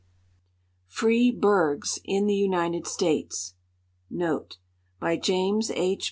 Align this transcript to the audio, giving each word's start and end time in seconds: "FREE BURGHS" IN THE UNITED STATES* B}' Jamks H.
"FREE 0.87 1.29
BURGHS" 1.29 1.99
IN 2.05 2.25
THE 2.25 2.33
UNITED 2.33 2.87
STATES* 2.87 3.53
B}' 4.09 4.17
Jamks 4.99 5.69
H. 5.75 5.99